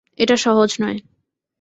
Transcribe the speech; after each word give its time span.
এটা 0.19 0.35
সহজ 0.37 0.71
নয়। 0.81 0.99